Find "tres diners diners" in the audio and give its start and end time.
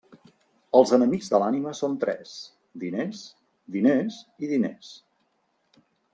2.05-4.19